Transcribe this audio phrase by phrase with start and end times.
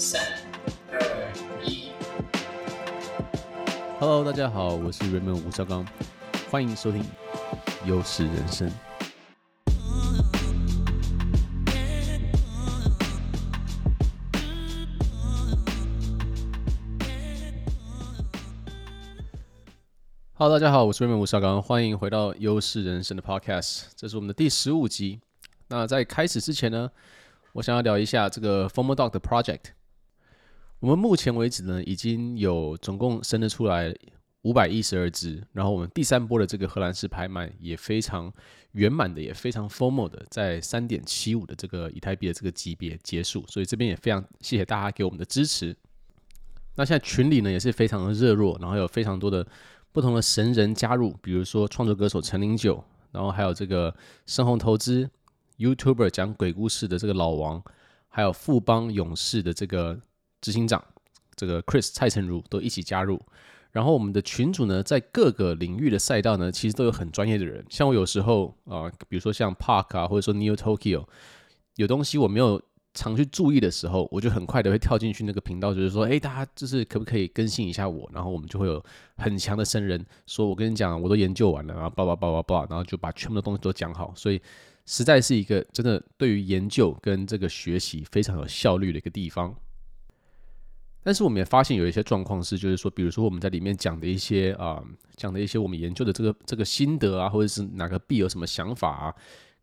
[0.00, 0.22] 三、
[0.92, 1.32] 二、
[1.64, 1.90] 一。
[3.98, 5.84] Hello，大家好，我是 Raymond 吴绍刚，
[6.48, 7.04] 欢迎收听
[7.84, 8.70] 优势人生。
[20.34, 25.18] Hello，大家好，我是 Raymond 吴绍刚，欢迎回到优势人生的 Podcast，这是我们的第十五集。
[25.66, 26.88] 那在开始之前呢，
[27.54, 29.72] 我想要聊一下这个 FOMO Dog 的 Project。
[30.80, 33.92] 我们目前为止呢，已经有总共生得出来
[34.42, 38.32] 五百一十二只，然后我们第三波的这个荷兰式拍卖也非常
[38.72, 43.44] 圆满的，也非常 formal 的，在三点七五的这个以太币的这个级别结束。
[43.48, 45.76] 所以这边也非常谢谢大家给我们的支持。
[46.76, 49.44] 那现在群里呢也是非常的热络，然后有非常多的
[49.90, 53.92] 不同的神人加入，比如说创作歌手陈零九，然后还有这个
[54.26, 55.10] 深红投资
[55.58, 57.60] YouTuber 讲鬼故事的这个老王，
[58.06, 60.00] 还有富邦勇士的这个。
[60.40, 60.82] 执行长，
[61.34, 63.20] 这个 Chris 蔡成儒都一起加入，
[63.72, 67.64] 然后我们的群组呢，在各个领域的赛道呢，其实都有很专业的人。
[67.68, 71.04] 像我有时候啊、比如说像 Park 啊，或者说 Neo Tokyo，
[71.76, 72.60] 有东西我没有
[72.94, 78.10] 常去注意的时候，我就很快的会跳进去那个频道，就是说，哎，大家就是可不可以更新一下我？
[78.12, 78.82] 然后我们就会有
[79.16, 84.12] 很强的生人说，我跟你讲，我都研究完了，然后叭叭叭叭叭，然后就把全部的东西都讲好。
[84.16, 84.40] 所以
[84.86, 89.54] 实在是一个真的对于研究跟这个学习非常有效率的一个地方。
[91.08, 94.84] 但是我们也发现有一些状况是，就是说，比如说我们在里面讲的一些啊，
[95.16, 99.14] 讲的一些我们研究的这个这个心得啊，或者是哪个币有什么想法啊，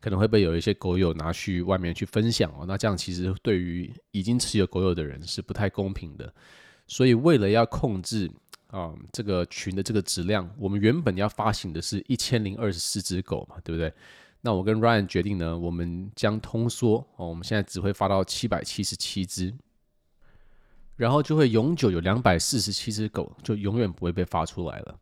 [0.01, 2.65] 可能会被有一些狗友拿去外面去分享哦。
[2.67, 6.33] 那这样其实对于已经持有狗友的人是不太公平的。
[6.87, 8.27] 所以为了要控制
[8.71, 13.93] 啊这个群的这个质量，我们原本要发行的是一千零二十四只狗嘛，对不对？
[14.41, 19.53] 那我跟 Ryan 决定呢，我们将通缩哦，我们现在只会发到七百七十七只。
[20.95, 24.99] 然后就会永久有两百四十七只狗，就永远不会被发出来了。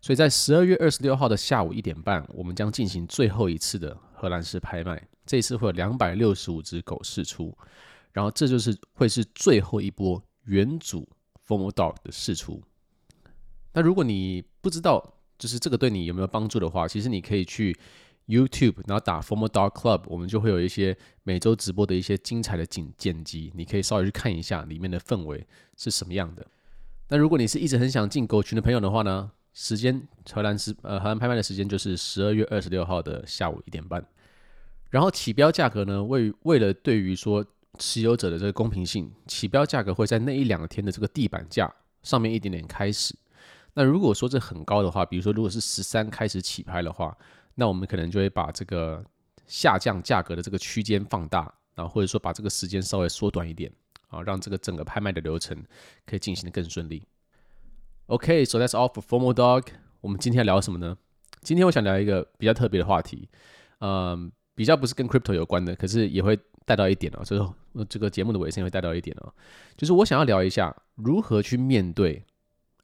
[0.00, 5.02] 所以在十二月二十六号的下午一点半，我们将进行最后一次的荷兰式拍卖。
[5.26, 7.56] 这一次会有两百六十五只狗释出，
[8.12, 11.08] 然后这就是会是最后一波元祖
[11.46, 12.62] FOMO Dog 的释出。
[13.72, 17.76] 那如果你不知道，就是这个对你有没有帮助的话，其实你可以去。
[18.28, 25.46] YouTube，然后打 FOMO Dog Club，我们就会有一些每周直播的一些精彩的剪剪辑，你可以稍微去看一下里面的氛围
[25.78, 26.46] 是什么样的。
[27.08, 34.06] 那如果你是一直很想进狗群的朋友的话呢，时间荷兰是呃荷兰拍卖的时间就是十二月二十六号的下午一点半。
[34.90, 37.42] 然后起标价格呢，为为了对于说
[37.78, 43.14] 持有者的这个公平性，起标价格会在那一两天的这个地板价上面一点点开始。
[43.72, 47.16] 那如果说这很高的话，比如说如果是十三开始起拍的话。
[47.60, 49.04] 那我们可能就会把这个
[49.48, 53.68] 下降价格的这个区间放大，然后或者说把这个时间稍微缩短一点
[54.10, 55.60] 啊，让这个整个拍卖的流程
[56.06, 57.02] 可以进行得更顺利。
[58.06, 59.66] OK，so that's all for formal Dog。
[60.00, 60.96] 我们今天聊什么呢？
[61.42, 63.28] 今天我想聊一个比较特别的话题，
[63.80, 69.34] 嗯，比较不是跟 crypto 有关的，可是也会带到一点哦，就是这个节目的尾声会带到一点哦，
[69.76, 72.24] 就是我想要聊一下如何去面对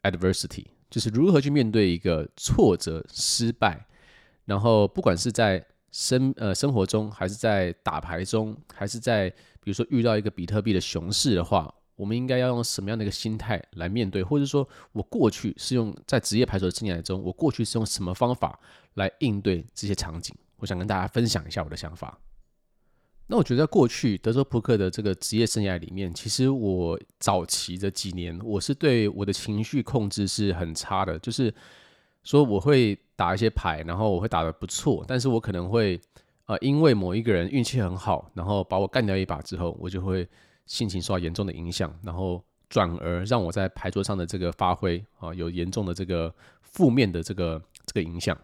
[0.03, 3.87] adversity，就是如何去面对一个挫折、失败。
[4.47, 14.23] 然后，不管是在生呃生活中，还是在打牌中，还是在比如说遇到一个比特币的熊市的话，我们应该要用什么样的一个心态来面对？
[14.23, 18.61] 或者说我过去是用在职业牌手的生涯中，我过去是用什么方法
[18.95, 20.37] 来应对这些场景？
[20.59, 22.19] 我想跟大家分享一下我的想法。
[23.27, 31.55] 那我觉得在过去德州扑克的这个职业生涯里面，其实我早期的几年，我是对我的情绪控制是很差的，就是。
[32.27, 36.01] 说我会打一些牌，然后我会打得不错，但是我可能会，
[36.47, 40.29] 呃，因为某一个人运气很好，然后把我干掉一把之后，我就会
[40.67, 48.37] 心情受到严重的影响，然后转而让我在牌桌上的这个发挥啊、有严重的这个负面的这个这个影响。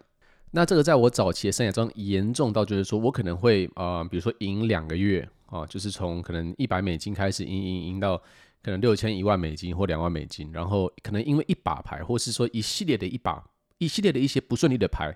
[0.51, 8.17] 那这个在我早期的生涯中严重到就是说我可能会呃，比如说赢两个月啊、就是从可能一百美金开始赢赢赢到
[8.63, 13.43] 可能六千一万美金或两万美金，然后可能因为一把牌，或是说一系列的一把。
[13.81, 15.11] 一系列的一些不顺利的牌，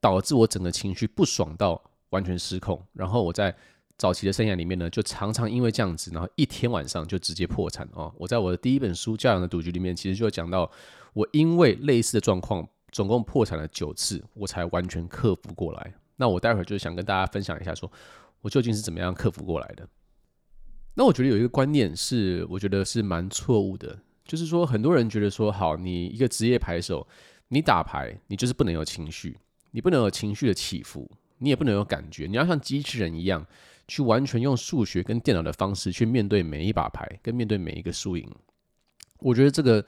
[0.00, 1.80] 导致我整个情绪不爽到
[2.10, 2.84] 完全失控。
[2.92, 3.54] 然后我在
[3.96, 8.12] 早期的生涯里面呢，就常常因为这样子，然后一天晚上就直接破产哦。
[8.18, 10.68] 我在我的第一本书《教养的赌局》里面，其实就讲到，
[11.12, 15.94] 我因为类似的状况，总共破产了九次，我才完全克服过来。
[16.16, 17.92] 那我待会儿就想跟大家分享一下说，说
[18.40, 19.88] 我究竟是怎么样克服过来的。
[20.94, 27.06] 那我觉得有一个观念是，我觉得是蛮错误的，就是说很多人觉得说，好，你一个职业牌手。
[27.48, 29.36] 你打牌，你就是不能有情绪，
[29.70, 33.46] 你不能有情绪的起伏，你也不能有感觉，你要像机器人一样
[33.86, 38.30] 去完全用数学跟电脑的方式去面对每一把牌，跟面对每一个输赢。
[39.20, 39.84] 我觉得这个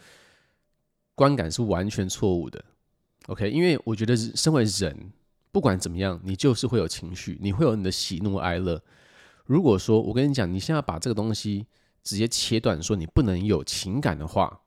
[1.15, 2.65] 观感是完全错误的。
[3.27, 5.13] OK，因为我觉得身为人，
[5.53, 8.83] 不管怎么样，你就是会有情绪，你会有你的喜怒哀乐。
[9.45, 11.67] 如果说我跟你讲，你现在把这个东西
[12.03, 14.63] 直接切断，说你不能有情感的话，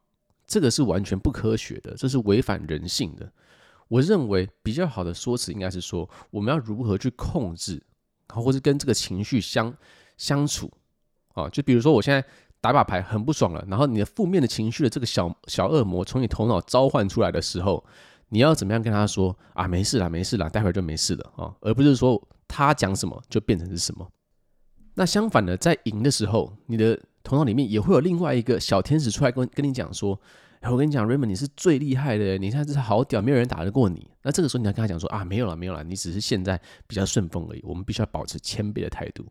[0.54, 3.28] 这个是完全不科学的，这是违反人性的。
[3.88, 7.82] 我认为比较好的说辞应该是说，我们要如何去控制，
[8.28, 9.74] 或者跟这个情绪相
[10.16, 10.70] 相处
[11.34, 11.50] 啊？
[11.50, 12.24] 就比如说我现在
[12.62, 17.84] 打把牌很不爽了，然后你的负面的情绪的这个小小恶魔从你头脑召唤出来的时候。
[18.30, 19.68] 你要怎么样跟他说啊？
[19.68, 24.10] 没事啦，没事啦，待会儿就没事了啊，而不是说他讲什么就变成是什么。
[24.96, 30.20] 那相反的，在赢的时候，你的头脑里面也会有另外一个小天使出来跟跟你讲说
[30.62, 37.62] ：“哎，我跟你讲，Raymond，你是最厉害的，你现在是好屌，没有人打得过你。”那这个时候你要跟他讲说：“啊，没有了，没有了，你只是现在比较顺风而已。
[37.64, 39.26] 我们必须要保持谦卑的态度。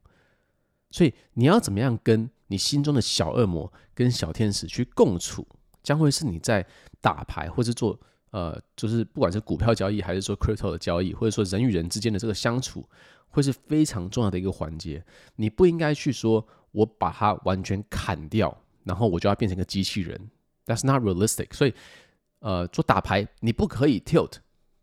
[0.91, 5.47] 所以你要怎么样跟你心中的小恶魔跟小天使去共处，
[5.83, 6.67] 将会是你在
[7.01, 7.99] 打牌或是做。
[8.33, 12.83] 呃，就是不管是股票交易，还是说 crypto 的交易，或者说人与人之间的这个相处，
[13.29, 15.05] 会是非常重要的一个环节。
[15.37, 18.55] 你不应该去说，我把它完全砍掉，
[18.85, 20.31] 然后我就要变成一个机器人。
[20.67, 21.55] That's not realistic。
[21.55, 21.75] 所以，
[22.41, 24.35] 呃，做打牌你不可以 tilt。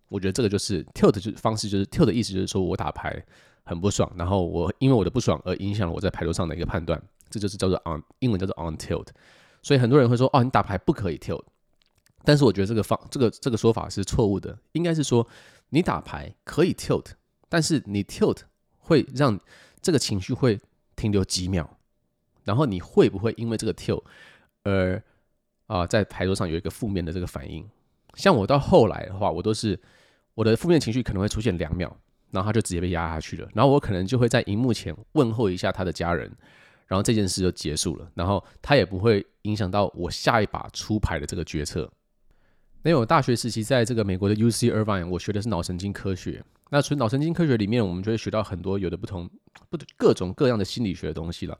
[0.07, 3.23] 我觉得这个就是 tilt 就是方式，就是 tilt 的意思就是说我打牌
[3.63, 9.07] 很不爽，然后我因为我的不爽而影响了我在牌桌上的一个判断，这就是叫做 on，英文叫做 on tilt。
[9.61, 11.43] 所以很多人会说，哦，你打牌不可以 tilt。
[12.23, 15.25] 但是我觉得这个方这个这个说法是错误的，应该是说
[15.69, 17.05] 你打牌可以 tilt，
[17.47, 18.39] 但是你 tilt
[18.77, 19.39] 会让
[19.81, 20.59] 这个情绪会
[20.95, 21.77] 停留几秒，
[22.49, 24.01] 然后你会不会因为这个 tilt
[24.63, 24.99] 而
[25.67, 27.63] 啊、在牌桌上有一个负面的这个反应？
[28.15, 29.79] 像我到后来的话，我都是
[30.33, 31.95] 我的负面情绪可能会出现两秒，
[32.31, 36.27] 然后他就直接被压下去了，然后我可能就会在荧幕前问候一下他的家人，
[36.87, 41.87] 然后这件事就结束了，然后他也不会影响到我下一把出牌的这个决策。
[42.81, 46.43] 那我大学时期在这个美国的 UC Irvine，我学的是脑神经科学。
[46.71, 49.29] 那从脑神经科学里面，我们就会学到很多有的不同、
[49.69, 51.59] 不各种各样的心理学的东西了，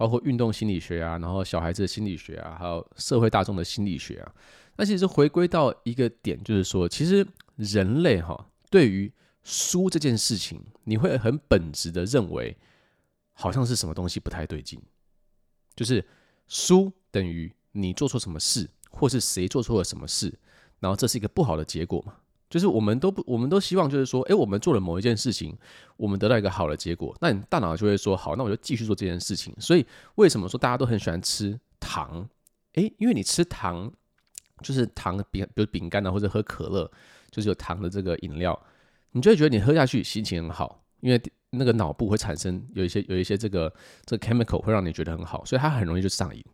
[0.00, 4.34] 包括运动心理学啊，然后小孩子的心理学啊，还有社会大众的心理学啊。
[4.76, 7.26] 那其实回归到一个点，就是说，其实
[7.56, 9.12] 人类哈，对于
[9.42, 12.56] 输这件事情，你会很本质的认为，
[13.34, 14.80] 好像是什么东西不太对劲，
[15.76, 16.02] 就是
[16.48, 20.32] 输等于你做错什么事，或是谁做错了什么事。
[20.78, 22.14] 然后这是一个不好的结果嘛？
[22.50, 25.56] 就是我们都不，我们都希望就是说，诶，我们做了某一件事情，
[25.96, 29.54] 我们得到一个好的结果，那你大脑就会说，好，那我就继续做这件事情。
[29.60, 29.86] 所以
[30.16, 32.28] 为什么说大家都很喜欢吃糖？
[32.74, 33.90] 诶，因为你吃糖，
[34.62, 36.90] 就是糖饼，比如饼干啊，或者喝可乐，
[37.30, 38.60] 就是有糖的这个饮料，
[39.12, 43.72] 你就会觉得你喝下去心情很好，因为那个脑部会产生有一些有一些这个
[44.04, 46.44] 这个 chemical 会让你觉得很好，所以它很容易就上瘾。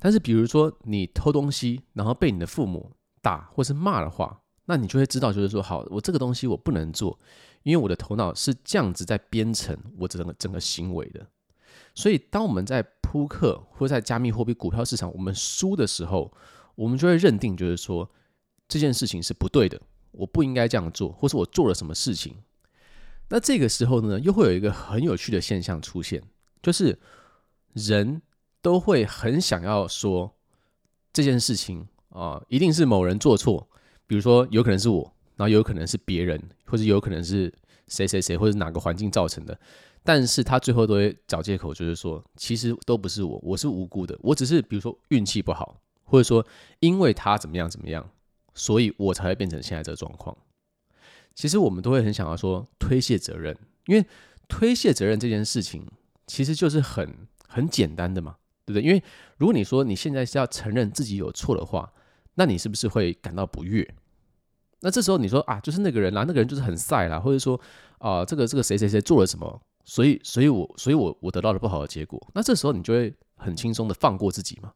[0.00, 2.90] 但是比如说你偷东西，然后被你的父母
[3.22, 7.18] 打或是骂的话，那你就会知道，就是说，好，我这个东西我不能做，
[7.64, 11.26] 因为我的头脑是这样子在编程我整个整个行为的。
[11.92, 16.32] 所以，当我们在扑克或在加密货币、股票市场我们输的时候，
[16.76, 18.08] 我们就会认定，就是说
[18.68, 19.80] 这件事情是不对的，
[20.12, 22.36] 我不应该这样做，或是我做了什么事情。
[23.28, 26.22] 那这个时候呢，又会有一个很有趣的现象出现，
[26.62, 26.96] 就是
[27.72, 28.22] 人
[28.62, 30.36] 都会很想要说
[31.12, 31.88] 这件事情。
[32.10, 33.68] 啊，一定是某人做错，
[34.10, 35.04] 比如说有可能是我，
[35.36, 37.54] 然后有可能是别人，或者有可能是
[37.86, 39.56] 谁谁谁，或者哪个环境造成的。
[40.02, 46.44] 但是他最后都会找借口，就是说其实都不是我，我是无辜的，我只是比如说运气不好，或者说
[46.80, 48.10] 因为他怎么样怎么样，
[48.52, 50.36] 所以我才会变成现在这个状况。
[51.36, 54.04] 其实我们都会很想要说推卸责任，因为
[54.48, 55.86] 推卸责任这件事情
[56.26, 58.82] 其实就是很很简单的嘛，对不对？
[58.82, 59.00] 因为
[59.36, 61.92] 如果你说你现在是要承认自己有错的话，
[62.34, 63.86] 那你是不是会感到不悦？
[64.80, 67.60] 那这时候你说啊，就是那个人啦，那个人就是很赛啦，或者说
[67.98, 72.18] 啊，这个这个谁谁谁做了什么，所以所以我所以我我得到了不好的结果。
[72.34, 74.72] 那这时候你就会很轻松的放过自己嘛。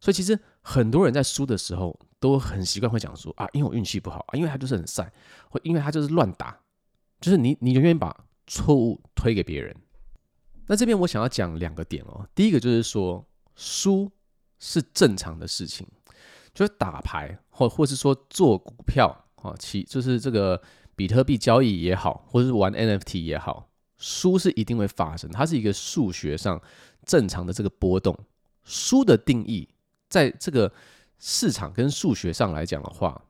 [0.00, 5.12] 所以其实很多人在输的时候都很习惯会讲说啊，因为我运气不好啊，因为他就是很赛，
[5.48, 6.58] 或因为他就是乱打，
[7.20, 8.14] 就是你你永远把
[8.46, 9.74] 错误推给别人。
[10.66, 13.24] 那这边我想要讲两个点哦，第一个就是说
[13.54, 14.10] 输
[14.58, 15.86] 是正常的事情。
[16.52, 20.60] 就是打牌，或或是说做股票，啊，其就是这个
[20.94, 26.60] 比特币交易也好，或者是玩 NFT 也好，输是一定会发生，它是一个数学上
[27.04, 28.18] 正常的这个波动。
[28.64, 29.68] 输的定义，
[30.08, 30.72] 在这个
[31.18, 33.24] 市场跟数学上来讲的话，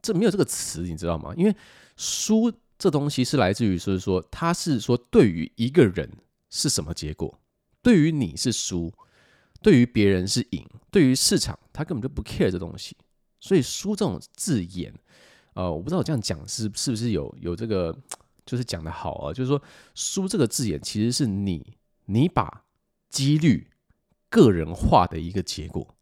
[0.00, 1.32] 这没有这个词，你知道吗？
[1.36, 1.54] 因为
[1.96, 6.10] 输这东西是来自于，就是说它是说对于一个人
[6.50, 7.38] 是什么结果，
[7.80, 8.92] 对于你是输，
[9.62, 12.96] 对于别人是赢，对于市场他根本就不 care 这东西。
[13.38, 14.92] 所以输这种字眼，
[15.54, 17.94] 呃，我不知道我这样讲是是不是有有这个，
[18.46, 19.62] 就是讲的好啊，就是说
[19.94, 22.64] 输这个字眼其实是你你把
[23.10, 23.70] 几率
[24.30, 25.94] 个人化的一个结果，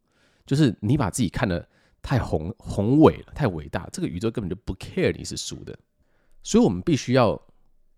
[0.46, 1.68] 就是你把自己看得
[2.00, 5.76] 太宏宏伟了，太伟大，这个宇宙根本就不 care 你是输的。
[6.42, 7.40] 所以我们必须要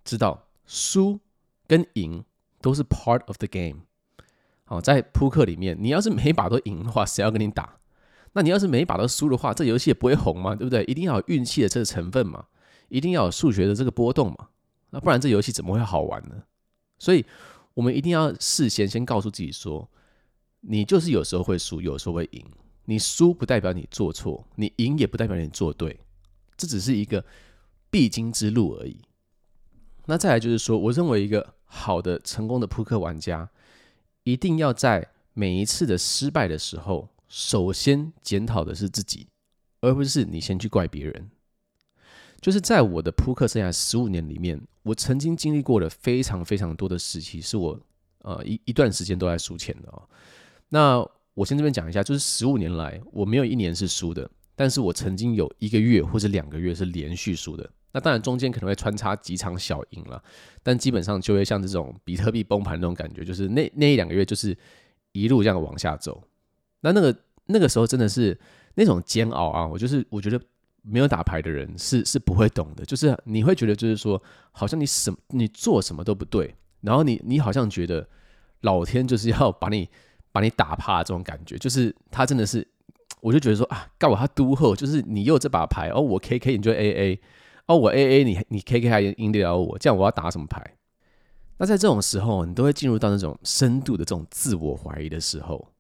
[0.05, 1.21] 知道，输
[1.67, 2.25] 跟赢
[2.61, 3.83] 都是 part of the game。
[4.65, 7.79] 好，在扑克里面，你要是每把都赢的话，谁要跟你打？
[8.35, 10.83] 那你要是每一把都输的话，这游戏也不会红嘛，对不对？
[10.85, 12.47] 一定要有运气的这个成分嘛，
[12.89, 14.49] 一定要有数学的这个波动嘛，
[14.91, 16.43] 那不然这游戏怎么会好玩呢？
[16.99, 17.25] 所以，
[17.75, 19.89] 我们一定要事先先告诉自己说，
[20.61, 22.45] 你就是有时候会输，有时候会赢。
[22.87, 26.01] 你输不代表你做错，你赢也不代表你做对，
[26.57, 27.25] 这只是一个
[27.91, 29.01] 必经之路而已。
[30.07, 33.49] 那再来就是说，我认为一个好的成功的扑克玩家，
[34.25, 39.27] 一定要在每一次的失败的时候，首先检讨的是自己，
[39.81, 41.31] 而不是你先去怪别人。
[42.43, 47.81] 就是在我的扑克生涯十五年里面，我曾经经历过了非常非常多的时期，是我
[48.19, 50.03] 呃一一段时间都在输钱的哦。
[50.69, 57.67] 那我先这边讲一下，就是十五年来我没有一年是输的，但是我曾经有一个月或者两个月是连续输的。
[57.93, 60.23] 那当然中间可能会穿插几场小赢了，
[60.63, 64.55] 但基本上就会像这种比特币崩盘那种感觉，就是那那一两个月就是
[65.13, 66.23] 一路这样往下走。
[66.83, 68.39] 那那个那个时候真的是
[68.75, 69.67] 那种煎熬啊！
[69.67, 70.41] 我就是我觉得
[70.83, 78.07] 没有打牌的人是是不会懂的，就是你会觉得就是说，好像你什你做什么都不对，然后你你好像觉得
[78.61, 79.89] 老天就是要把你
[80.33, 82.67] 把你打趴这种感觉，就是他真的是，
[83.21, 87.21] 我就觉得说啊，告我他都后，就是你有这把牌哦，我 K K 你就 A A，
[87.67, 90.77] 哦我 A A 你你 K K 还赢得了我，这样我要打什么牌？
[91.59, 95.72] 那在这种时候，你都会进入到那种深度的这种自我怀疑的时候。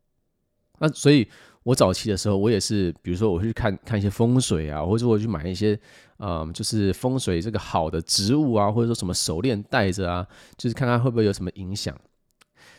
[0.83, 1.25] 那所以，
[1.62, 5.79] 我早期的时候，我也是，比如说，我去看看一些风水啊，或者我去买一些，
[6.19, 11.97] 嗯，就是风水这个好的植物啊，或者说什么手链戴着啊，就是看看会不会有什么影响。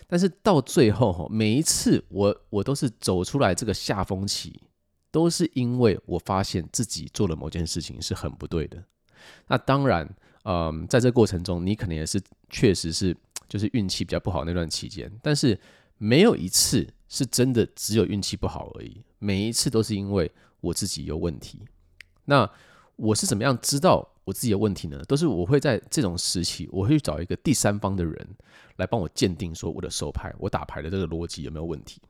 [0.05, 4.61] 但是到最后，每一次我我都是走出来这个下风期，
[5.09, 8.83] 都是因为我发现自己做了某件事情是很不对的。
[9.47, 13.15] 那当然，嗯，在这过程中，你可能也是确实是
[13.47, 15.57] 就是运气比较不好那段期间，但是
[15.97, 16.85] 没有一次。
[17.15, 21.59] 是真的只有运气不好而已，每一次都是因为我自己有问题。
[22.25, 22.49] 那
[22.95, 24.99] 我是怎么样知道我自己的问题呢？
[25.05, 28.27] 都是我会在这种时期，我会去找一个第三方的人
[28.77, 32.01] 来帮我鉴定，说我的手牌、我打牌的这个逻辑有没有问题。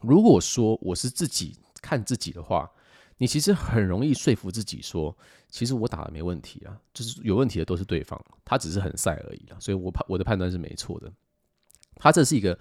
[0.00, 2.70] 如果说我是自己看自己的话，
[3.18, 5.12] 你其实很容易说服自己说，
[5.48, 9.56] 其实我打的没问题啊，就是有问题的都是对方，他只是很赛而已了。
[9.58, 11.12] 所以我判我的判断是没错的。
[11.96, 12.56] 他这是一个。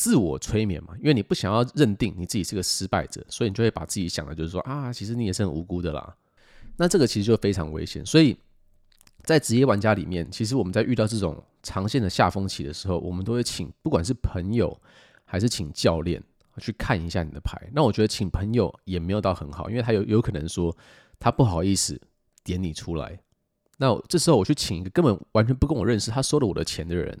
[0.00, 6.16] 自我催眠嘛，因为你不想要认定你自己是个失败者，所以你就会把自己想的就是说啊，其实你也是很无辜的啦。
[6.78, 8.04] 那这个其实就非常危险。
[8.06, 8.34] 所以
[9.24, 14.74] 在职业玩家里面，其实我们在遇到这种长线的下风期的时候，我们都会请不管是朋友
[15.26, 16.22] 还是请教练
[16.56, 17.60] 去看一下你的牌。
[17.74, 20.74] 那我觉得请朋友也没有到很好，因为他有有可能说
[21.18, 22.00] 他不好意思
[22.42, 23.20] 点你出来。
[23.76, 27.20] 那这时候我去请一个根本完全不跟我认识，他收了我的钱的人。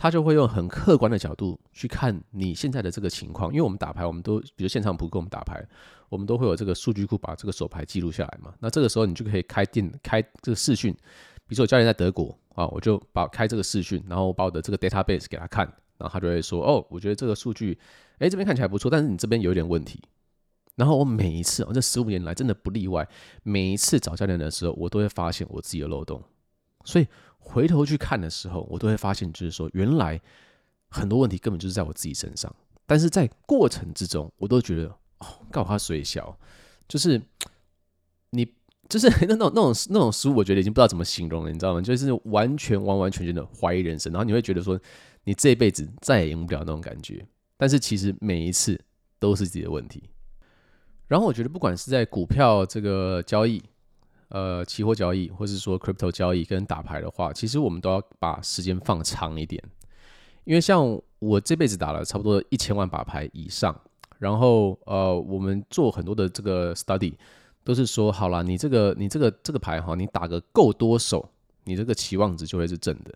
[0.00, 5.62] 他就会用很客观的角度去看你现在的这个情况，因为我们打牌，我们都比如现场扑克，我们打牌，
[6.08, 8.54] 我们都会有这个数据库把这个手牌记录下来嘛。
[8.60, 10.90] 那这个时候你就可以开电开这个视讯，
[11.46, 15.66] 比如说我教练在德国啊，我就把开这个视讯，然后把我的这个 database 给他看，
[15.98, 17.78] 然后他就会说哦，我觉得这个数据，
[18.20, 20.00] 诶，这边看起来不错，但是你这边有一点问题。
[20.76, 23.06] 然后我每一次，我这十五年来真的不例外，
[23.42, 26.22] 每一次找教练的时候，我都会发现我自己的漏洞，
[26.84, 27.06] 所以。
[27.42, 30.20] 回头去看的时候，我都会发现，就是说，原来
[30.88, 32.54] 很多问题根本就是在我自己身上。
[32.86, 34.84] 但是在过程之中，我都觉得，
[35.18, 36.38] 哦，告他水小，
[36.86, 37.20] 就是
[38.30, 38.46] 你，
[38.88, 41.80] 就是那种那种那种书，我觉得已经不知道怎么形容了，你知道吗？
[41.80, 44.78] 就是完全完完全全的怀疑人生，然后你会觉得说，
[45.24, 47.26] 你这辈子再也赢不了那种感觉。
[47.56, 48.78] 但是其实每一次
[49.18, 50.04] 都是自己的问题。
[51.08, 53.60] 然后我觉得，不管是在股票这个交易，
[54.30, 59.62] 呃，期货交易，或是说 crypto 交易跟打牌的话，其实我们都要把时间放长一点，
[60.44, 63.78] 因为像我这辈子打了差不多一千万把牌以上，
[64.18, 67.14] 然后呃，我们做很多的这个 study
[67.64, 71.28] 都是说，好啦，你这个你这个这个牌哈，你打个够多手，
[71.64, 73.12] 你这个期望值就会是正的。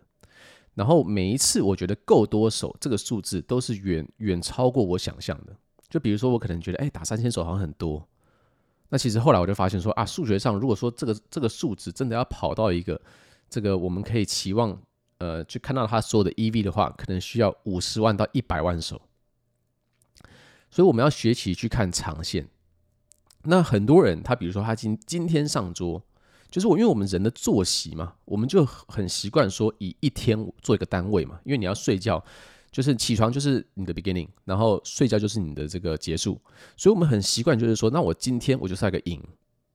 [0.75, 5.56] 然后每一次我觉得够多手这个数字都是远远超过我想象的。
[5.88, 8.04] 就比如说我可能觉得，哎，打三千手好像很多。
[8.91, 13.00] 那其实后来我就发现说啊，数学上如果说这个这个数值真的要跑到一个
[13.49, 14.81] 这个我们可以期望
[15.19, 19.00] 呃去看到他所有的 EV 的话，可能需要五十万到一百万手。
[20.71, 22.49] 所以我们要学习去看长线。
[23.45, 26.03] 那很多人他比如说他今今天上桌，
[26.50, 32.25] 就是我因为我们人的作息嘛，我们就很习惯说以一天做一个单位嘛，因为你要睡觉。
[32.75, 36.40] 就是起床就是你的 beginning，然后睡觉就是你的这个结束，
[36.76, 39.23] 所以我们很习惯就是说，那我今天我就是一个赢，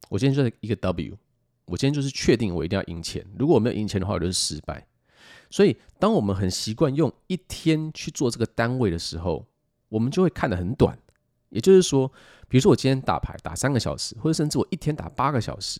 [0.09, 1.17] 我今天就是一个 W，
[1.63, 4.85] 我今天就是确定我一定要赢钱，如果我没有赢钱的话，我就是失败。
[5.49, 9.47] 所以当我们很习惯用一天去做这个单位的时候，
[9.87, 10.99] 我们就会看得很短。
[11.47, 12.05] 也就是说，
[12.49, 15.79] 比如说我今天打牌打三个小时，或者甚至我一天打八个小时，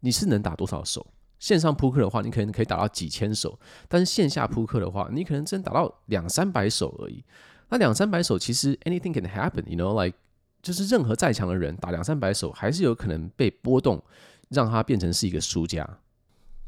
[0.00, 1.06] 你是能打多少手？
[1.38, 7.22] 线上扑克的话，你可能可以打到几千手，但是线下扑克的话，你可能真打到两三百手而已。
[7.68, 10.16] 那两三百手其实 anything can happen，you know，like
[10.62, 14.02] 就是任何再强的人打两三百手，还是有可能被波动，
[14.48, 15.98] 让他变成是一个输家。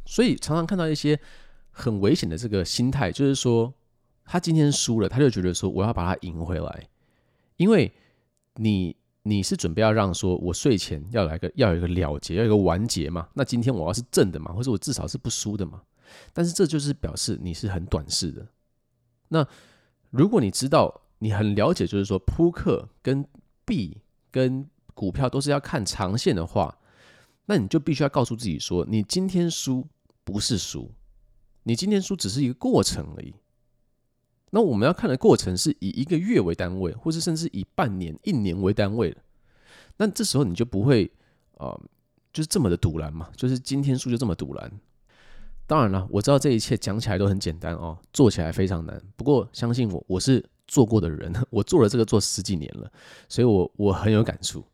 [0.04, 1.18] 所以常常看到一些
[1.70, 3.72] 很危险的这个心态，就是说
[4.24, 6.88] 他今天输了，他就觉得说我要把它赢回来，
[7.56, 7.92] 因为
[8.54, 8.96] 你。
[9.28, 13.28] 你是准备要让说，我睡前要来个要有一个了结，要有一个完结嘛？
[13.34, 15.82] 那今天我要是正的嘛，或者我至少是不输的嘛？
[16.32, 18.46] 但是这就是表示你是很短视的。
[19.28, 19.46] 那
[20.08, 23.22] 如果你知道你很了解，就是说扑克跟
[23.66, 23.98] 币
[24.30, 26.78] 跟股票都是要看长线的话，
[27.44, 29.86] 那你就必须要告诉自己说，你今天输
[30.24, 30.90] 不是输，
[31.64, 33.34] 你今天输只是一个过程而已。
[34.50, 39.16] 那我们要看的过程是以一个月为单位，或是甚至以半年、一年为单位的。
[39.98, 41.10] 那这时候你就不会，
[41.58, 41.80] 呃，
[42.32, 44.72] 就是这么的赌烂嘛，就是今天数就这么赌烂。
[45.66, 49.02] 当然了，我知道这一切讲起来都很简单哦，做起来非常难。
[49.16, 52.90] 不过相信我，我是做过的人， 我做了这个做十几年了，
[53.28, 54.64] 所以我我很有感触。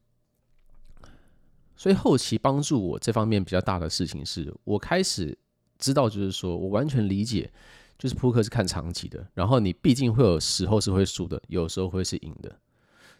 [1.75, 5.37] 所以后期帮助我这方面比较大的事情是，我开始
[5.79, 7.51] 知道，就是说我完全理解。
[7.99, 12.59] 就是扑克是看长期的，然后你毕竟会有时候是会输的，有时候会是赢的。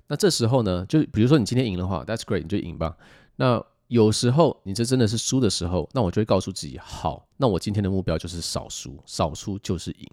[0.09, 2.97] 那这时候呢，就比如说你今天赢的话，That's great，你就赢吧。
[3.37, 10.09] 那有时候你这真的是输的时候，那我就会告诉自己，好，那我今天的目标就是少输，少输就是赢。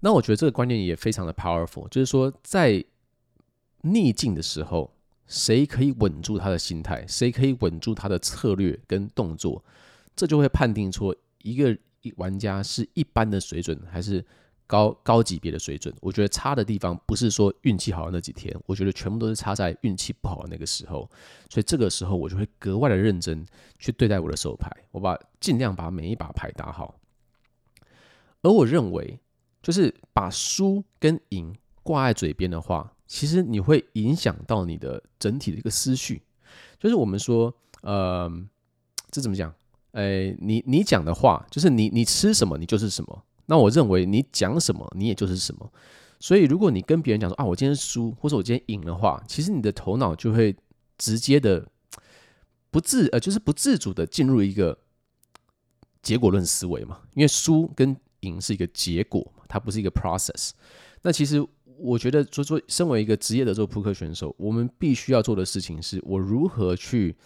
[0.00, 2.82] 那我觉得这个观念也非常的 powerful，就是说在
[3.82, 4.94] 逆境的时候，
[5.26, 9.62] 谁可以稳住他的心态，谁可以稳住他的策略跟动作，
[10.14, 11.76] 这就会判定出一个。
[12.16, 14.24] 玩家是一般的水准还是
[14.66, 15.94] 高高级别的水准？
[16.00, 21.08] 我觉得差的地方不是说运气好的那几天，我觉得全部都是差在运气不好的那个时候。
[21.48, 23.46] 所以这个时候我就会格外的认真
[23.78, 26.94] 去对待我的手牌，我把尽量把每一把牌打好。
[28.42, 29.18] 而我认为，
[29.62, 36.22] 就是把输跟赢挂在嘴边的话，其实你会影响到你的整体的一个思绪。
[36.78, 38.30] 就是我们说，呃，
[39.10, 39.52] 这怎么讲？
[39.96, 43.24] 诶，你你讲的话就是你你吃什么，你就是什么。
[43.46, 45.72] 那我认为你讲什么，你也就是什么。
[46.20, 50.54] 所以如果你跟别人讲说啊，我今天输，或者我今天赢的话，其实你的头脑就会
[50.98, 51.66] 直接的
[52.70, 54.78] 不自呃，就是不自主的进入一个
[56.02, 57.00] 结果论思维嘛。
[57.14, 60.50] 因为输跟赢是一个结果嘛，它不是一个 process。
[61.00, 61.42] 那其实
[61.78, 67.16] 我觉得，说说身为一个职业的这个扑克选手，我们必须要做的事情是，我如何去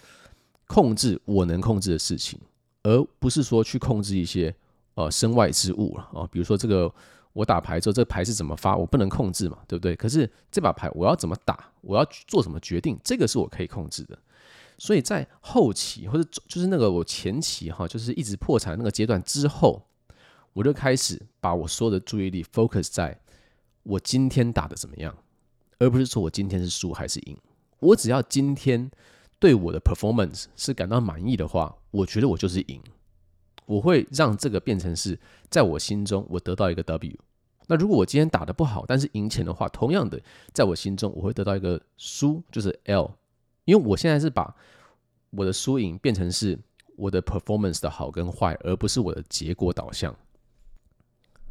[0.69, 2.39] 控制我能控制的事情。
[2.83, 4.55] 而不是说去控制一些
[4.95, 6.93] 呃身外之物了啊，比如说这个
[7.35, 9.95] 我打牌之后，这牌是怎么发，我不能控制嘛，对不对？
[9.95, 14.19] 可是这把牌我要怎么打，我要做什么决定，这个是我可以控制的。
[14.79, 19.83] 所以在后期或者就是那个我前期哈，就是一直破产那个阶段之后，
[20.55, 23.21] 我就开始把我所有的注意力 focus 在
[23.83, 25.15] 我今天打的怎么样，
[25.79, 27.37] 而不是说我今天是输还是赢。
[27.81, 28.91] 我只要今天。
[29.41, 32.81] 对我的 performance 是感到满意的话，我觉得我就是赢。
[33.67, 37.17] 我会让这个变成是在我心中我得到一个 W。
[37.67, 40.21] 那如果我今天打得不好，但是赢钱的话，同样的，
[40.53, 43.11] 在我心中我会得到一个输，就是 L。
[43.65, 44.55] 因为我现在是把
[45.31, 46.59] 我的输赢变成是
[46.97, 50.15] 我的 performance 的好跟坏，而不是我的结果导向。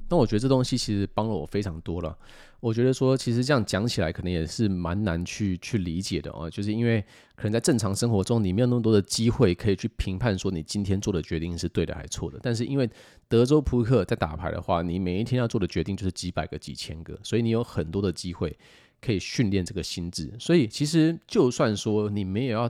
[0.09, 2.17] 那我觉得这东西其实帮了我非常多了。
[2.59, 7.01] 我觉得说，其实这样讲起来可能也是蛮难去去理解的哦，就是因为
[7.35, 12.37] 可能在正常生活中，你没有那么多的机会可以去评判说你今天做的决定是对的还是错的。
[12.41, 12.89] 但是因为
[13.29, 18.57] 德州扑克在打牌的话，你每一天要做的决定就是几百个、几千个，所以你有很多的机会
[18.99, 20.29] 可以训练这个心智。
[20.37, 22.69] 所以其实就算说你没有要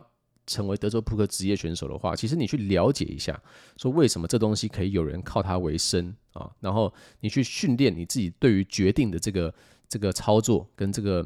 [0.49, 3.39] 成为德州扑克职业选手的话，其实你去了解一下，
[3.77, 6.49] 说为什么这东西可以有人靠它为生啊？
[6.59, 9.53] 然后你去训练你自己对于决定的这个
[9.87, 11.25] 这个操作跟这个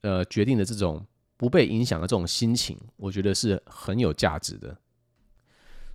[0.00, 1.06] 呃决定的这种
[1.36, 4.76] 不被影响的这种心情，我觉得是很有价值的。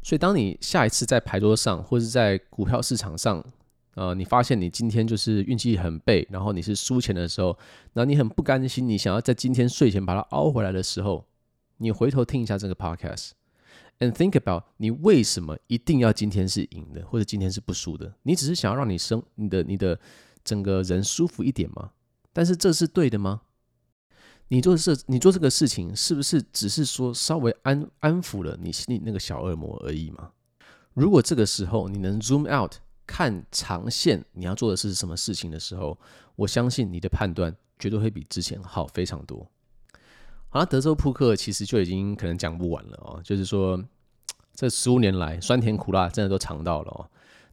[0.01, 3.43] 所以当你下一次在牌桌上或是在股票市场上
[3.95, 7.47] 呃，你发现你今天就是运气很背，然后你是输钱的时候，
[7.91, 11.25] 然后你很不甘心，你想要在今天睡前把它凹回来的时候，
[11.79, 18.13] 你回头听一下这个 podcast，and think about 你为什么一定要今天是赢的，或者今天是不输的？
[18.23, 19.99] 你只是想要让你生你的你的
[20.43, 21.91] 整个人舒服一点吗？
[22.33, 23.41] 但是这是对的吗？
[24.49, 30.31] 你做事，你做这个事情，是不是只是说稍微安安抚了你心里那个小恶魔而已吗？
[30.93, 32.73] 如果这个时候你能 zoom out
[33.07, 35.97] 看长线，你要做的是什么事情的时候，
[36.35, 39.49] 我相信你的判断绝对会比之前好非常多。
[40.49, 43.79] 好了，德州扑克其实就已经可能讲不完了哦，就是说
[44.53, 47.05] 这十五年来酸甜苦辣真的都尝到了哦。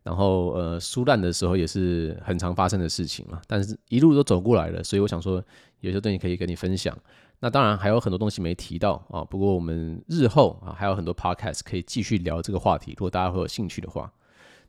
[0.03, 5.45] 然后呃，输烂的时候也是很常发生的事情嘛，但是一路都走过来了，所以我想说
[5.81, 6.97] 有些东西可以跟你分享。
[7.41, 14.11] 那当然还有很多东西没提到啊，不过我们日后啊还有很多 podcast 可以继续聊这个话题，如果大家会有兴趣的话。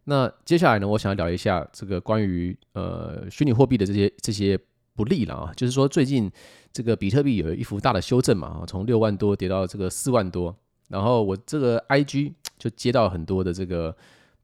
[0.06, 4.60] 那接下来呢，我想要聊一下这个关于呃虚拟货币的这些这些
[4.98, 6.30] 不利了啊，就是说最近
[6.74, 10.54] 这个比特币有一幅大的修正嘛，从六万多跌到这个四万多，
[10.90, 13.96] 然后我这个 IG 就接到很多的这个。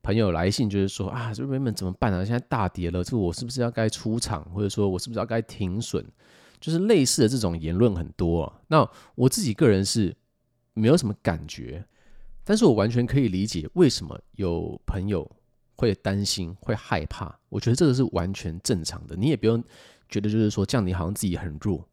[0.06, 2.26] 朋友来信就是说啊，这边们怎么办啊？
[2.26, 6.06] 现在大跌了，这我是不是要该出场，或者说我是不是要该停损？
[6.60, 8.60] 就是类似的这种言论很多啊。
[8.68, 8.86] 那
[9.16, 10.13] 我自己个人是
[10.74, 11.86] 没有什么感觉，
[12.44, 15.26] 但是我完全可以理解为什么有朋友
[15.78, 17.34] 会担心、会害怕。
[17.48, 19.63] 我觉得这个是完全正常的，你也不用
[20.13, 21.89] 觉得就是说这样你好像自己很弱。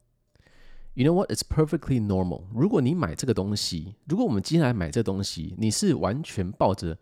[0.93, 1.31] You know what?
[1.31, 2.43] It's perfectly normal。
[2.53, 6.97] 如果你买这个东西，如果我们今天来买这东西，你是完全抱着。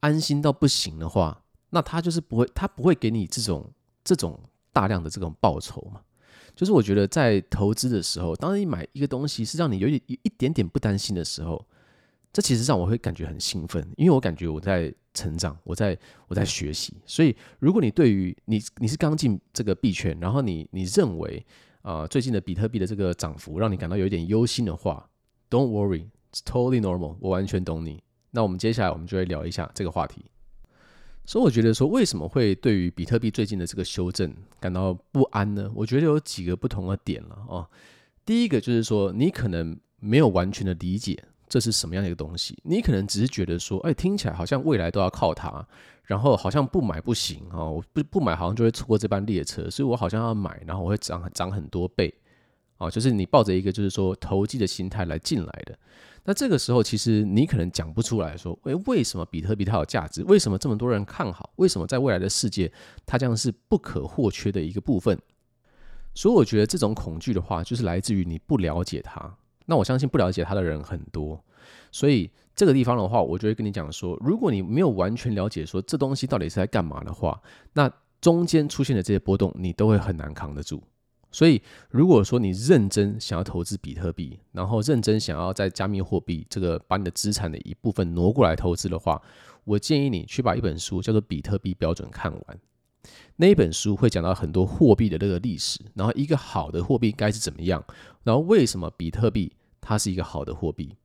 [0.00, 3.68] 安心到不行的话，那他就是不会，他不会给你这种
[4.04, 4.38] 这种
[4.72, 6.00] 大量的这种报酬嘛。
[6.54, 11.66] 就是我觉得在投资的时候，当你买一个东西是让你有一一点点不担心的时候，
[12.32, 16.94] 这其实让我会感觉很兴奋，因为我感觉我在成长，我在我在学习。
[17.04, 21.44] 所以，如果你对于你你是刚进这个币圈，然后你你认为
[21.82, 25.08] 啊、呃、最近的比特币的这个涨幅让你感到有一点忧心的话
[25.50, 28.02] ，Don't worry，it's totally normal，我完全懂你。
[28.30, 30.24] 那我们接下来我们就会聊一下这个话题。
[31.24, 35.70] 所以我觉得说，为什么会对于比特币最近的这个修正感到不安呢？
[35.74, 37.68] 我觉得有几个不同的点了哦。
[38.24, 45.66] 第一个就是说，你可能没有完全的理解这是什么样的一个东西，你可能只是觉得说，哎，听起来好像未来都要靠它，
[46.04, 52.12] 然后好像不买不行哦，我不不买好像就会错过这班列车，所以我好像要买，然后我会涨涨很多倍。
[52.78, 55.76] 哦，就是你抱着一个就是说投机的心态来进来的，
[56.22, 60.22] 那这个时候其实你可能讲不出来说，诶，为什么比特币它有价值？
[60.22, 61.50] 为什么这么多人看好？
[61.56, 62.72] 为什么在未来的世界
[63.04, 65.18] 它将是不可或缺的一个部分？
[66.14, 69.36] 所以我觉得这种恐惧的话，就是来自于你不了解它。
[69.70, 71.38] 那我相信不了解它的人很多，
[71.92, 77.38] 所以这个地方的话，我就会跟你讲说，如果你没有完全了解说这东西到底是在干嘛的话，
[77.74, 80.82] 那中间出现的这些波动，你都会很难扛得住。
[81.30, 89.20] 所以，如果说你认真想要投资比特币，然后认真想要在加密货币这个把你的资产的一部分挪过来投资的话，
[89.64, 92.58] 我建议你去把一本书叫做《比特币标准》看完。
[93.36, 97.84] 那一本书会讲到很多货币的这个历史，然后一个好的货币该是怎么样，
[98.24, 100.96] 然后为什么比特币它是一个好的货币，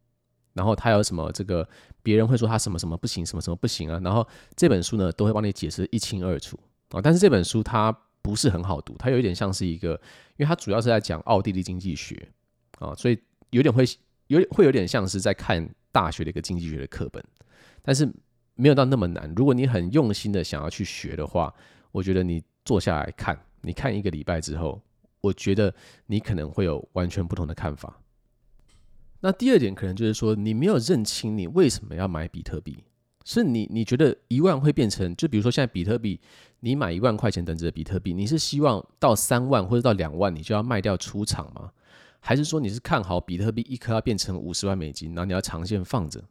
[0.54, 1.68] 然后它有什么这个
[2.02, 6.60] 别人会说它什么什么不行，什么什么不行啊，然后这本书呢都会帮你解释一清二楚
[6.90, 7.02] 啊。
[7.02, 7.96] 但是这本书它。
[8.24, 10.00] 不是很好读，它有一点像是一个，
[10.38, 12.26] 因为它主要是在讲奥地利经济学
[12.80, 13.84] 啊，所以有点会
[14.28, 17.22] 有点会有点像是在看大学的一个经济学的课本，
[17.82, 18.10] 但是
[18.56, 19.30] 没有到那么难。
[19.36, 21.54] 如果你很用心的想要去学的话，
[21.92, 24.82] 我觉得你坐下来看，你看一个礼拜之后，
[25.20, 28.00] 我觉得你可能会有完全不同的看法。
[29.26, 32.84] 那第二点可能就是说，你没有认清你为什么要买比特币。
[33.24, 35.16] 是你，你觉得一万会变成？
[35.16, 36.20] 就比如说现在比特币，
[36.60, 41.72] 你买一万块钱等值的比特币，你是希望到三万或者到两万你就要卖掉出场吗？
[42.20, 46.22] 还是说你是看好比特币一颗要变成五十万美金，然后你要长线放着？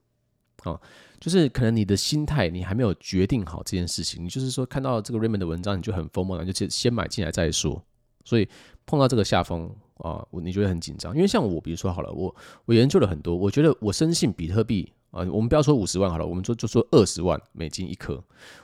[0.64, 0.78] 啊，
[1.18, 7.82] 就是可能你的心态你还没有决定好这件事情，你就是说看到这个 Raymond 的文章你就很疯魔，就先买进来再说。
[8.24, 8.46] 所以
[8.84, 11.14] 碰到这个下风啊，你觉得很紧张？
[11.14, 12.34] 因为像我，比如说好了，我
[12.66, 14.92] 我研究了很多，我觉得我深信比特币。
[15.12, 18.18] 啊，我们不要说五十万好了，我们说就说二十万美金一颗，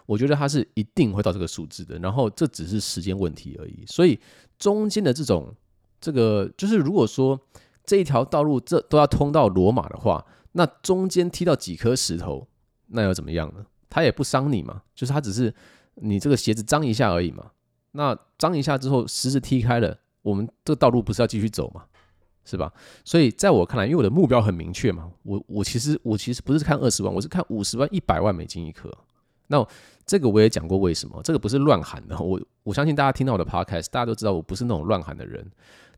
[0.07, 1.99] 我觉得它是一定会到这个数字的。
[1.99, 3.85] 然后这只是时间问题而已。
[3.87, 4.19] 所以
[4.59, 5.55] 中间的这种
[6.01, 7.39] 这个，就是如果说
[7.85, 12.49] 这一条道路这都要通到罗马的话，那中间踢到几颗石头，
[12.87, 13.67] 那又怎么样呢？
[13.91, 15.55] 它也不伤你嘛，就是它只是
[15.97, 17.51] 你这个鞋子脏一下而已嘛。
[17.93, 21.85] 那脏一下之后，石子踢开了，我们这个道路不是要继续走吗？
[22.45, 22.73] 是吧？
[23.05, 28.91] 所以在我看来，因为我的目标很明确嘛，我我其实我其实不是看二十万，我是看五十万、一百万美金一颗。
[29.49, 29.67] 那
[30.07, 32.19] 这个我也讲过为什么，这个不是乱喊的。
[32.19, 35.47] 我我相信大家听到我的 podcast，大家都知道我不是那种乱喊的人。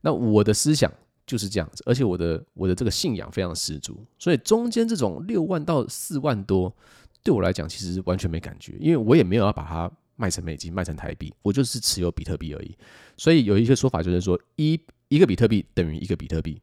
[0.00, 0.92] 那我的思想
[1.24, 6.74] 就是这样子，而且我的我的这个信仰非常十足，所以中间这种六万到四万多，
[7.22, 9.90] 对我来讲其实完全没感觉，因为我也没有要把它
[10.20, 12.76] 卖成美金、卖成台币，我就是持有比特币而已。
[13.16, 14.78] 所以有一些说法就是说，一
[15.08, 16.60] 一个比特币等于一个比特币。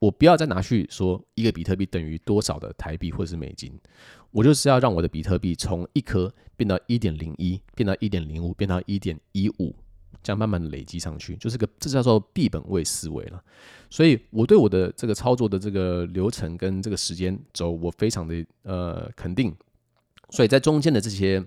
[0.00, 3.70] 我不要再拿去说一个比特币等于多少的台币或者是美金，
[4.30, 9.76] 我就是要让我的比特币从一颗变到一点零一，变到一点零五，变到一点一五，
[10.22, 13.44] 这样慢慢累积上去，就是个这叫做币本位思维了。
[13.90, 19.54] 所以我对我的这个操作的这个流程跟这个时间轴，我非常的呃肯定。
[20.30, 21.44] 所以在中间的这些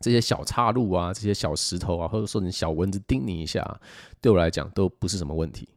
[0.00, 3.80] 这些小岔路啊，这些小石头啊，或者说你小蚊子叮你一下，
[4.20, 5.68] 对我来讲都不是什么问题。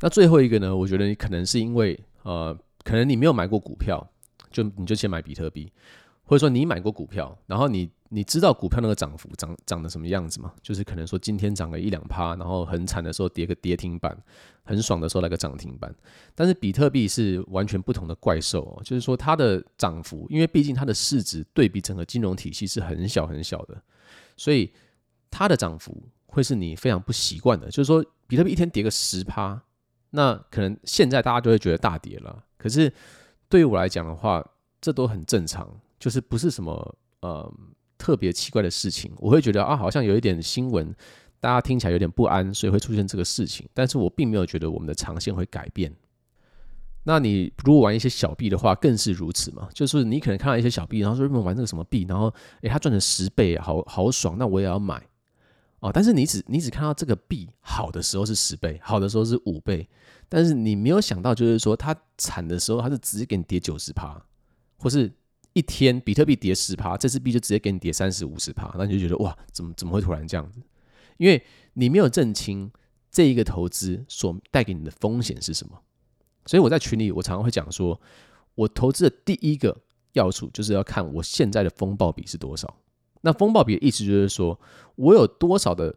[0.00, 0.74] 那最后一个呢？
[0.76, 4.06] 我觉得你可能是因为呃，可能你没有买过股票，
[4.50, 5.72] 就你就先买比特币，
[6.34, 10.52] 或者说你买过股票，然后你你知道股票那个涨幅涨涨的什么样子吗？
[10.60, 14.20] 就是可能说今天涨个一两趴，然后很惨的时候跌个跌停板，
[14.64, 15.94] 很爽的时候来个涨停板。
[16.34, 23.80] 但是比特币是完全不同的怪兽哦，就是说它的涨幅，因为毕竟它的市值对比整个金融体系是很小很小的，
[24.36, 24.72] 所以
[25.30, 27.70] 它的涨幅会是你非常不习惯的。
[27.70, 29.62] 就是说比特币一天跌个十趴。
[30.10, 32.92] 那可能现在大家就会觉得大跌了，可是
[33.48, 34.44] 对于我来讲的话，
[34.80, 37.52] 这都很正常，就是不是什么呃
[37.96, 39.12] 特别奇怪的事情。
[39.18, 40.94] 我会觉得啊，好像有一点新闻，
[41.40, 43.68] 大家听起来有点不安，所以会出现这个事情。
[43.72, 45.94] 但是我并没有觉得我们的长线会改变。
[47.06, 49.68] 那你如果玩一些小币的话，更是如此嘛。
[49.74, 55.06] 就是你可能看到一些小币，然后说你们玩这个什么币，然后诶，它赚了十倍，好好爽，那我也要买。
[55.80, 59.86] 哦，但是你只你只看到这个币好的时候是十倍，好的时候是五倍，
[60.30, 64.18] 但是你没有想到，就是说它惨的时候，它是直接给你跌九十趴，
[64.78, 65.12] 或是
[65.54, 70.60] 一天比特币跌十趴，这次币就直接给你跌三十五十趴，那你就觉得哇，怎么怎么会突然这样子？
[71.16, 71.42] 因为
[71.74, 72.70] 你没有认清
[73.10, 75.80] 这一个投资所带给你的风险是什么。
[76.46, 77.98] 所以我在群里我常常会讲说，
[78.56, 79.80] 我投资的第一个
[80.12, 82.76] 要素就是要看我现在的风暴比是多少。
[83.22, 84.60] 那风暴比的意思就是说，
[84.96, 85.94] 我有多少的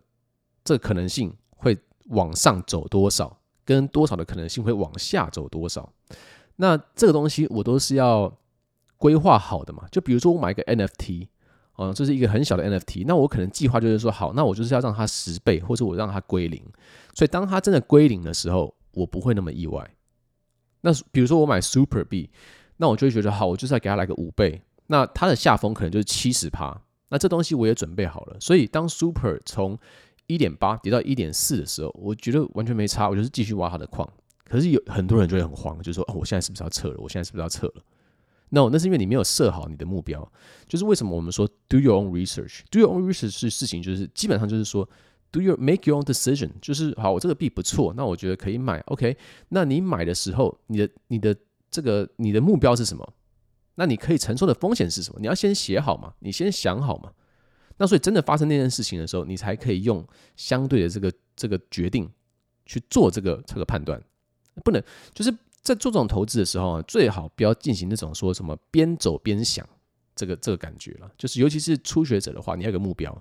[0.63, 1.77] 这可能性会
[2.09, 5.91] 往上走多少，跟多少的可能性会往下走多少。
[6.57, 8.37] 那这个东西我都是要
[8.97, 9.85] 规划好的嘛。
[9.91, 11.27] 就比如说我买一个 NFT，
[11.77, 16.61] 嗯，这是一个很小的 NFT，那我可能计划就是说，好，那我就是要让它十倍，或者我让它归零。
[17.13, 19.89] 所以当它真的归零的时候，我不会那么意外。
[20.81, 22.29] 那比如说我买 Super 币，
[22.77, 24.61] 那我就会觉得好，我就是要给它来个五倍。
[24.87, 26.79] 那它的下风可能就是七十趴。
[27.09, 29.77] 那这东西我也准备好了，所以当 Super 从
[30.27, 34.07] 一点八跌到一点四的时候，我觉得完全没差，我就是继续挖它的矿。
[34.43, 36.95] 可是有很多人就会很慌，就是说哦，我现在是不是要撤了？
[36.97, 37.73] 我现在是不是要撤了
[38.49, 40.31] ？No，那是因为你没有设好你的目标。
[40.67, 44.87] 就是为什么我们说 Do your own research，Do your own research 是事情，就是基本上就是说
[45.31, 48.79] Do your make your own decision，就是好，我这个币不错，那我觉得可以买。
[48.87, 49.15] OK，
[49.49, 51.35] 那你买的时候，你的你的
[51.69, 53.13] 这个你的目标是什么？
[53.75, 55.19] 那你可以承受的风险是什么？
[55.19, 57.11] 你要先写好嘛，你先想好嘛。
[57.77, 60.03] 那所以真的发生那件事情的时候，你才可以用
[60.35, 62.09] 相对的这个这个决定
[62.65, 64.01] 去做这个这个判断。
[64.63, 64.81] 不能
[65.13, 65.31] 就是
[65.67, 69.67] 在做这种投资的时候啊，最好不要进行那种说什么边走边想
[70.15, 71.11] 这个这个感觉了。
[71.17, 73.13] 就是尤其是初学者的话，你要有个目标。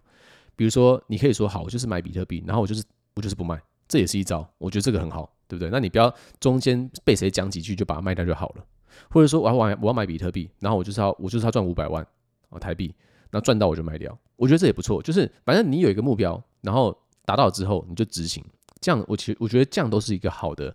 [0.54, 2.84] 比如说，你可以说好，我就是买比特币，然后我就是
[3.16, 4.48] 我就是不卖，这也是一招。
[4.58, 5.68] 我觉得这个很好，对不对？
[5.70, 8.64] 那你不要中间被谁讲几句就把它卖掉就好了。
[9.10, 12.06] 或者说我要我要买比特币，然后我就是要我就是要赚五百万
[12.48, 12.94] 啊台币，
[13.32, 15.02] 那赚到我就卖掉，我觉得这也不错。
[15.02, 18.42] 就是反正你有一个目标，然后达到之后你就执行，
[18.80, 20.74] 这样我其实我觉得这样都是一个好的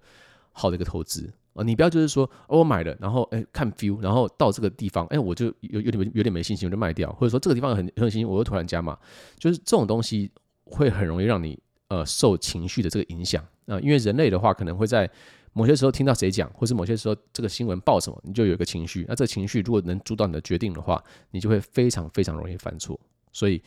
[0.52, 1.64] 好的一个投资啊。
[1.64, 8.98] 你不要就是说哦我买了，然后哎看 feel，然后到这个地方哎我就有有点有点没信心，我就卖掉，或者说这个地方很很有信心，我又突然加码，
[9.38, 10.32] 就是这种东西
[10.66, 15.10] 会很容易让你呃受情绪的这个影响啊，因为人类的话可能会在。
[15.54, 19.06] 某些时候听到谁讲，或是某些时候这个新闻报什么，你就有一个情绪。
[19.06, 22.98] 那这个情绪如果能主导你的决定的话，你就会非常非常容易犯错。
[23.34, 23.62] 所以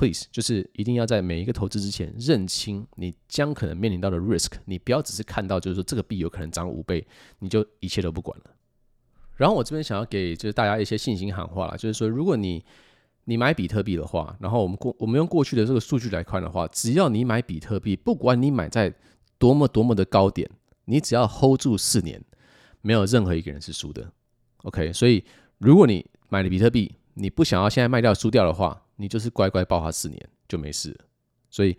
[0.00, 4.52] ，please 就是一定要在每一个投资之前认清你将可能面临到的 risk。
[4.64, 7.06] 你不要只是看到就是说这个币有可能涨五倍，
[7.40, 8.50] 你就一切都不管了。
[9.36, 12.64] 然后我这边想要给就是大家一些信心喊话啦，就是说如果你
[13.24, 18.92] 你买比特币的话，然后我们过我们用过去的这个数据来看的话，只要你买比特币，不管你买在
[19.38, 20.50] 多么多么的高点。
[20.86, 22.20] 你只要 hold 住四年，
[22.80, 24.10] 没有任何一个人是输的。
[24.64, 25.24] OK，所以
[25.58, 30.94] 如果你买了比特币，你不想要现在卖掉输掉的话，你就是乖乖抱它四年就没事。
[31.48, 31.76] 所以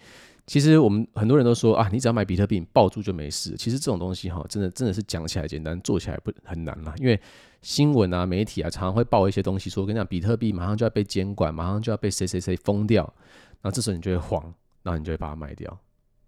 [0.48, 3.56] 其实我们很多人都说啊，你只要买比特币抱住就没事。
[3.56, 6.94] 其实这种东西哈，真的真的是讲起来简单，做起来不很难啦。
[6.98, 7.18] 因为
[7.62, 13.14] 新闻啊、媒体啊，常常会报一些东西，说跟你讲比特币马上就要被监管，马上就要被谁谁谁封掉，
[13.62, 14.44] 那这时候你就会慌，
[14.84, 15.80] 然后你就会把它卖掉。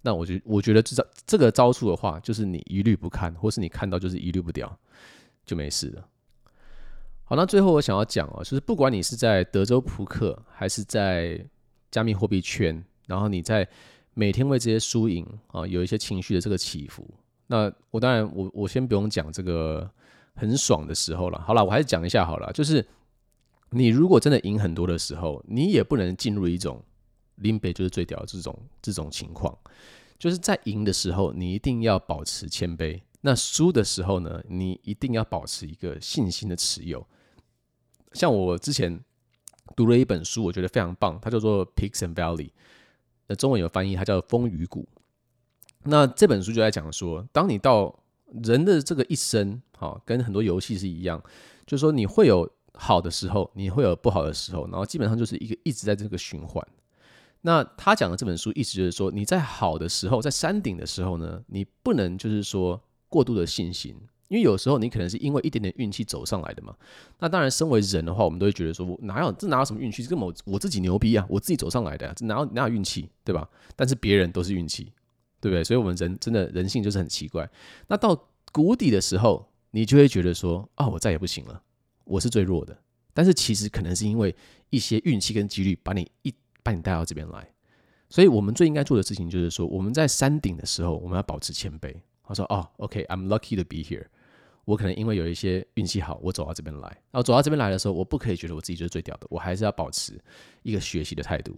[0.03, 4.77] 那我就我觉得这招这个招数的话，就是你一律不看，或是你看到就是一律不掉，
[5.45, 6.07] 就没事了。
[7.23, 11.43] 好，那最后我想要讲哦，就是不管你是在德州扑克，还是在
[11.89, 13.67] 加密货币圈，然后你在
[14.13, 17.07] 每天为这些输赢啊有一些情绪的这个起伏，
[17.47, 19.89] 那我当然我我先不用讲这个
[20.35, 21.41] 很爽的时候了。
[21.41, 22.85] 好了，我还是讲一下好了，就是
[23.69, 26.83] 你如果真的赢很多的时候，你也不能进入一种。
[27.37, 29.57] 林北就是最屌的这种这种情况，
[30.19, 37.05] 就是在赢的时候，你一定要保持谦卑；那输的时候呢，你一定要保持一个信心的持有。
[38.11, 39.01] 像我之前
[39.77, 42.47] 读了一本书，我觉得非常棒，它叫做《Peaks and Valley》，
[43.27, 44.81] 那中文有翻译，它叫《风雨谷》。
[45.83, 47.97] 那这本书就在讲说，当你到
[48.43, 51.23] 人的这个一生，哈，跟很多游戏是一样，
[51.65, 56.61] 就是说你会有好的时候，你会有不好的时候，然后基本上就是一个一直在这个循环。
[57.41, 62.81] 那他讲的这本书意思就是说，你在好的时候，在山顶的时候呢，你不能就是说
[63.13, 63.95] 过度的信心，
[64.27, 66.75] 因为有时候你可能是因为一点点运气走上来的嘛。
[67.19, 70.01] 那当然，身为人的话，我们都会觉得说，我哪有这哪有什么运气？
[70.01, 73.47] 这根本我自己牛逼啊，我自己走上来的，这哪有哪有运气，对吧？
[73.75, 74.91] 但是别人都是运气，
[75.39, 75.63] 对不对？
[75.63, 77.47] 所以我们人真的人性就是很奇怪。
[77.87, 78.19] 那到
[78.51, 81.61] 谷底的时候，你就会觉得说，啊，我再也不行了，
[82.05, 82.75] 我是最弱的。
[83.13, 84.35] 但是其实可能是因为
[84.71, 86.33] 一些运气跟几率把你一。
[86.65, 87.45] 把你带到这边来，
[88.07, 91.93] 所以我们最应该做的事情就是说，我们在山顶的时候，我们要保持谦卑。
[92.23, 94.05] 他说：“哦，OK，I'm lucky to be here。
[94.65, 96.87] 我可能因为有一些运气好，我走到这边来。
[97.11, 100.19] 然后走到这边来的时候，我不可以觉得我自己就是最屌的，我还是要保持
[100.61, 101.55] 一个学习的态度。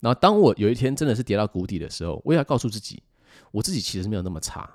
[0.00, 3.02] 然后当我有一天真的是跌到谷底的时候，我也要告诉自己，
[3.50, 4.70] 我自己其实没有那么差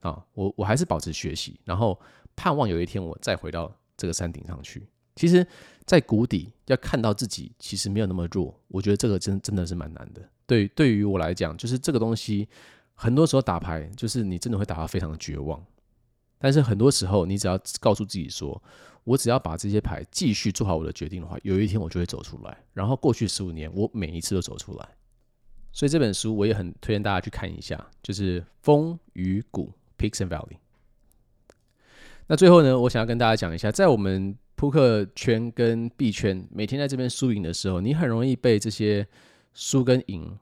[0.00, 1.98] 啊，我我还是保持学习，然后
[2.36, 4.86] 盼望有一天我再回到这个山顶上去。”
[5.16, 5.46] 其实，
[5.86, 10.20] 在谷底要看到自己其实没有那么弱，我觉得这个真真的是蛮难的。
[10.44, 12.48] 对，对于我来讲，就是这个东西，
[12.94, 15.62] 很多时候打牌就是你真的会打到非常的绝望。
[16.38, 18.62] 但是很多时候，你只要告诉自己说，
[19.04, 22.56] 我只要把这些牌继续做好我的决定的话，有一天我就会走出来。
[22.72, 24.88] 然后过去十五年，我每一次都走出来。
[25.72, 30.58] 所以这本书我也很推荐大家去看一下，就是《风与谷》（Peaks and Valley）。
[32.26, 39.06] 那最后呢，我想要跟大家讲一下，在我们扑克圈跟币圈，每天在这边输赢的时候，你很容易被这些
[39.52, 40.38] 输跟赢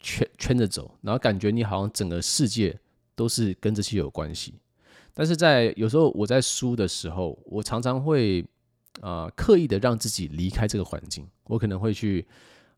[0.00, 2.78] 圈圈着走，然后感觉你好像整个世界
[3.14, 4.54] 都是跟这些有关系。
[5.14, 8.44] 但是在有时候我在输的时候，我常常会
[9.00, 11.28] 啊、刻意的让自己离开这个环境。
[11.44, 12.26] 我可能会去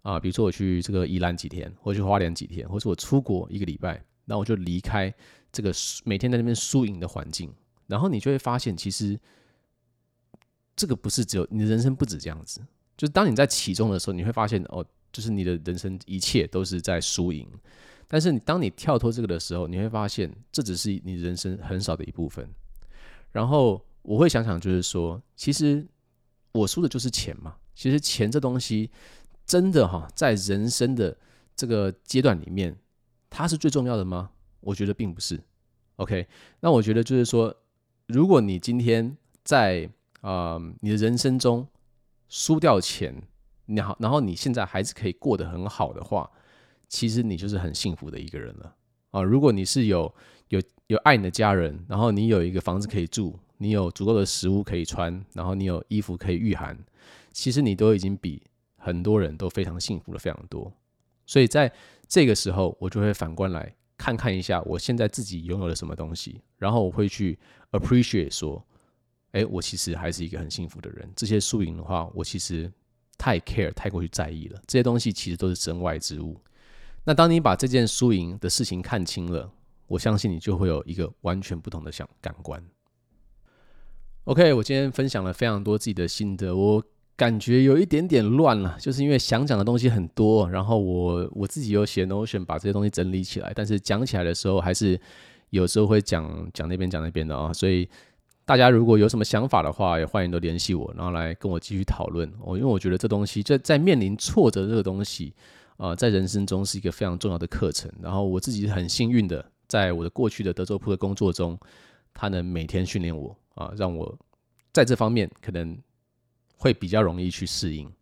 [0.02, 5.12] 啊、比如说我去这个宜兰几天，或去花莲几天，或是我出国一个礼拜，那我就离开
[5.50, 5.72] 这个
[6.04, 7.52] 每天在那边输赢的环境，
[7.86, 9.18] 然后你就会发现其实。
[10.76, 12.60] 这个不是只有你的人生不止这样子，
[12.96, 14.86] 就是当你在其中的时候，你会发现哦，
[15.18, 17.44] 就是你的人生一切都是在输赢。
[18.06, 22.48] 但是你当你跳脱这个的时候，你会发现这只是你人生很少的一部分。
[23.32, 25.84] 然后我会想想，就是说，其实
[26.52, 27.56] 我输的就是钱嘛。
[27.74, 28.88] 其实钱这东西
[29.44, 31.16] 真的哈，在人生的
[31.56, 32.78] 这个阶段里面，
[33.28, 34.30] 它是最重要的吗？
[34.60, 35.40] 我觉得并不是。
[35.96, 36.28] OK，
[36.60, 37.52] 那我觉得就是说，
[38.06, 41.66] 如果你今天在啊、你的人生中
[42.28, 43.22] 输掉钱，
[43.68, 46.28] 然后然后你现在还是可以过得很好的话，
[46.88, 48.74] 其实你就是很幸福的一个人了
[49.10, 50.12] 啊、如果你是有
[50.48, 56.78] 有有爱你的家人，然后你有一个房子可以住，你有足够的食物可以穿，然后你有衣服可以御寒，
[57.32, 58.42] 其实你都已经比
[58.76, 60.72] 很多人都非常幸福了非常多。
[61.26, 61.72] 所以在
[62.06, 67.38] 这个时候，我就会反观来看看一下我现在自己拥有了什么东西，然后我会去
[67.72, 68.64] appreciate 说。
[69.32, 71.12] 哎，我其实还是一个很幸福的人。
[71.14, 72.72] 这些输赢的话，我其实
[73.18, 74.62] 太 care，太过去在意了。
[74.66, 76.40] 这些东西其实都是身外之物。
[77.04, 79.50] 那当你把这件输赢的事情看清了，
[79.88, 82.62] 我相信你就会有一个完全不同的想感官。
[84.24, 86.82] OK，我今天分享了非常多自己的心得，我
[87.16, 95.00] 感觉有一点点乱了，就是因为想讲的东西很多，然后我我自己有写 Notion 把这些东西整理起来，但是讲起来的时候还是
[95.50, 97.88] 有时候会讲讲那边讲那边的啊，所以。
[98.48, 102.26] 大家如果有什么想法的话，也欢迎都联系我，然后来跟我继续讨论。
[102.40, 105.34] 哦，因为我觉得这东西在在面临挫折这个东西
[105.76, 107.92] 啊，在人生中是一个非常重要的课程。
[108.00, 111.58] 然后我自己很幸运的，在我的过去的德州扑克工作中，
[112.14, 114.18] 他能每天训练我啊，让我
[114.72, 115.76] 在这方面可能
[116.56, 117.92] 会比较容易去适应。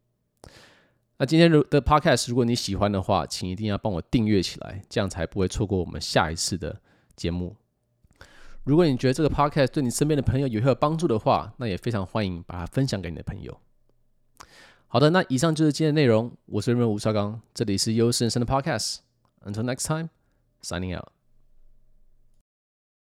[1.17, 6.81] 那今天的 podcast 如果你喜欢的话，请一定要帮我订阅起来，这样才不会错过我们下一次的
[7.17, 7.57] 节目。
[8.67, 13.57] 如果你觉得这个 podcast 对你身边的朋友有有帮助的话，那也非常欢迎把它分享给你的朋友。
[14.89, 16.33] 好的，那以上就是今天的内容。
[16.47, 18.97] 我是任吴绍刚，这里是优势人生的 podcast。
[19.45, 20.09] Until next time,
[20.63, 21.16] signing out.